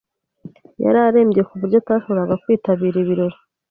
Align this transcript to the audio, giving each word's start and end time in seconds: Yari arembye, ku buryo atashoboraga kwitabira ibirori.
Yari 0.83 0.99
arembye, 1.07 1.41
ku 1.47 1.53
buryo 1.59 1.77
atashoboraga 1.79 2.39
kwitabira 2.43 2.97
ibirori. 3.03 3.37